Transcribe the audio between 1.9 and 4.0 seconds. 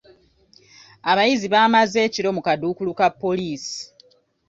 ekiro mu kaduukulu ka poliisi.